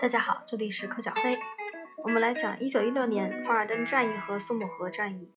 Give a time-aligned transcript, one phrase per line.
[0.00, 1.36] 大家好，这里是柯小黑。
[2.04, 5.34] 我们来讲1916年凡尔登战役和苏姆河战役。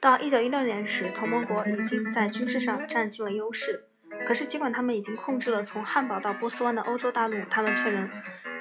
[0.00, 3.88] 到1916年时，同盟国已经在军事上占尽了优势。
[4.24, 8.08] 可是，尽管他们已经控制了从汉堡到波斯湾的欧洲大陆，他们却仍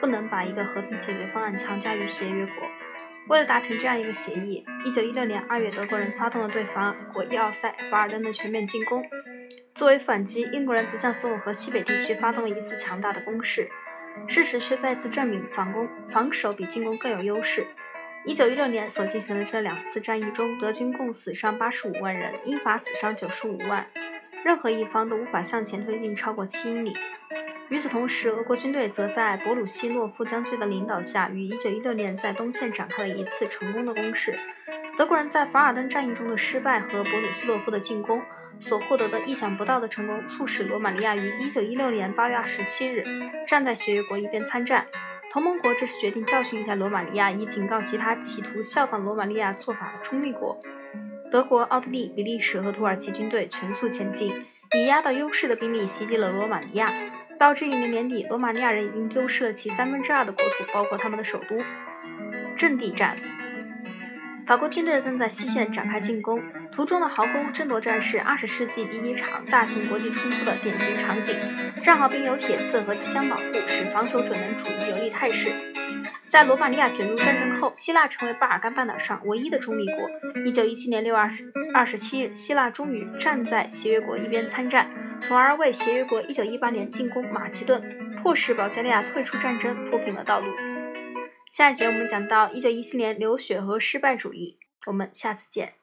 [0.01, 2.55] 不能把一个和平解决方案强加于协约国。
[3.29, 9.05] 为了达成这样一个协议，1916年2月，德国人发动了对法国要塞凡尔登的全面进攻。
[9.75, 13.69] 作为反击，英国人则向苏姆河西北地区发动了一次强大的攻势。
[14.27, 17.65] 事实却再次证明，防攻防守比进攻更有优势。
[18.25, 23.85] 一九一六年所进行的这两次战役中，德军共死伤八十五万人，英法死伤九十五万，
[24.43, 26.95] 任何一方都无法向前推进超过七英里。
[27.69, 34.37] 与此同时，俄国军队则在博鲁西诺夫将军的领导下，于一九一六年在东线展开了一次成功的攻势。
[34.97, 38.21] 德国人在凡尔登战役中的失败和博鲁斯洛夫的进攻。
[38.57, 43.03] 所获得的意想不到的成功，促使罗马尼亚于1916年8月27日
[43.45, 44.85] 站在协约国一边参战。
[45.29, 50.57] 同盟国这时决定教训一下罗马尼亚，以警告其他企图效仿罗马尼亚做法的中立国。
[51.29, 54.31] 德国、奥地利、比利时和土耳其军队全速前进，
[54.73, 56.89] 以压倒优势的兵力袭击了罗马尼亚。
[57.37, 61.57] 到这一年年底，罗马尼亚人已经丢失了其三分之二的国土，包括他们的首都。
[62.55, 63.17] 阵地战。
[64.47, 66.39] 法国军队正在西线展开进攻，
[66.71, 71.35] 图中的壕沟争夺战是二十世纪第一场大型国际冲突的典型场景。
[71.83, 75.51] 战壕兵有铁刺和机枪保护，使防守者能处于有利态势。
[76.27, 80.09] 在罗马尼亚卷入战争后，希腊成为巴尔干半岛上唯一的中立国。
[80.45, 84.87] 一九一七年六月二十二十七日，希腊终于站在协约国一边参战，
[85.21, 87.81] 从而为协约国一九一八年进攻马其顿、
[88.21, 90.45] 迫使保加利亚退出战争铺平了道路。
[91.55, 95.75] 下一节我们讲到一九一七年流血和失败主义，我们下次见。